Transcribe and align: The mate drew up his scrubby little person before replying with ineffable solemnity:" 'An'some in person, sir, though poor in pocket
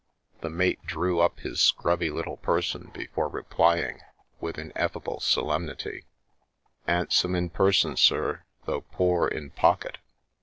The 0.39 0.49
mate 0.49 0.81
drew 0.83 1.19
up 1.19 1.41
his 1.41 1.61
scrubby 1.61 2.09
little 2.09 2.37
person 2.37 2.89
before 2.91 3.27
replying 3.29 4.01
with 4.39 4.57
ineffable 4.57 5.19
solemnity:" 5.19 6.05
'An'some 6.87 7.35
in 7.35 7.51
person, 7.51 7.95
sir, 7.97 8.43
though 8.65 8.81
poor 8.81 9.27
in 9.27 9.51
pocket 9.51 9.99